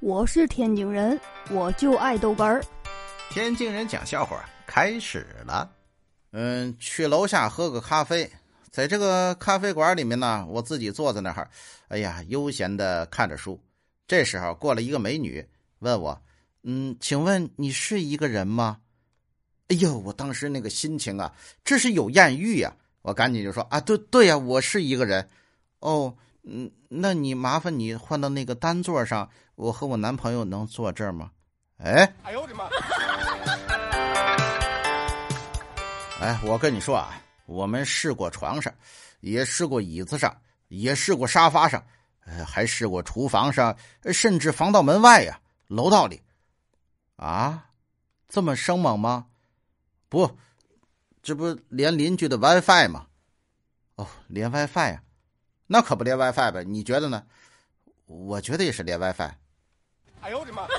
[0.00, 1.20] 我是天津人，
[1.50, 2.64] 我就爱豆干儿。
[3.30, 5.68] 天津人讲笑话开始了。
[6.30, 8.30] 嗯，去楼下喝个咖啡，
[8.70, 11.50] 在这个咖啡馆里面呢，我自己坐在那儿，
[11.88, 13.60] 哎呀，悠闲的看着书。
[14.06, 15.44] 这时候过来一个美女，
[15.80, 16.22] 问我
[16.62, 18.78] ：“嗯，请问你是一个人吗？”
[19.66, 21.34] 哎呦，我当时那个心情啊，
[21.64, 22.72] 这是有艳遇呀！
[23.02, 25.28] 我赶紧就说：“啊，对对呀，我是一个人。”
[25.80, 26.14] 哦。
[26.50, 31.30] 嗯，那你麻烦你换到那个单座上，我和我男朋友能坐这儿吗？
[31.76, 32.64] 哎，哎呦我的妈！
[36.20, 38.72] 哎，我跟你说啊，我们试过床上，
[39.20, 40.34] 也试过椅子上，
[40.68, 41.84] 也试过沙发上，
[42.24, 43.76] 呃，还试过厨房上，
[44.12, 46.20] 甚至防盗门外呀，楼道里。
[47.16, 47.66] 啊，
[48.28, 49.26] 这么生猛吗？
[50.08, 50.38] 不，
[51.22, 53.06] 这不连邻居的 WiFi 吗？
[53.96, 55.02] 哦，连 WiFi 啊。
[55.70, 56.64] 那可不连 WiFi 呗？
[56.64, 57.22] 你觉得呢？
[58.06, 59.30] 我觉得也是连 WiFi。
[60.22, 60.66] 哎呦我的妈！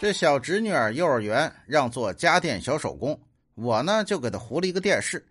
[0.00, 3.20] 这小侄女儿幼儿园让做家电小手工，
[3.56, 5.22] 我呢就给她糊了一个电视。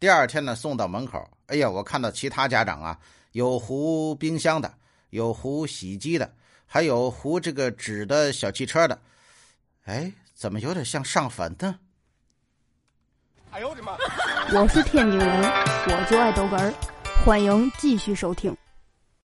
[0.00, 2.98] 第二天呢送到门口，哎呀，我看到其他家长啊，
[3.32, 4.72] 有糊冰箱的，
[5.10, 6.32] 有糊洗衣机的，
[6.64, 8.98] 还有糊这个纸的小汽车的。
[9.84, 11.78] 哎，怎么有点像上坟呢？
[13.88, 13.98] 我！
[14.68, 15.42] 是天津人，
[15.86, 16.72] 我就爱豆哏儿，
[17.24, 18.56] 欢迎继续收听。